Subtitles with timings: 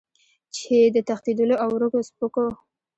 [0.55, 2.45] چې د تښتېدلو او ورکو سپکو